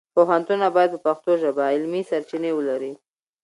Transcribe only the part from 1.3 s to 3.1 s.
ژبه علمي سرچینې ولري.